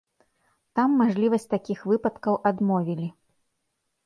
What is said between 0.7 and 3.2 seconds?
Там мажлівасць такіх выпадкаў адмовілі.